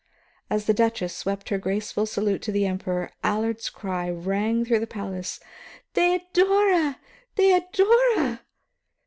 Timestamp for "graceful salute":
1.59-2.41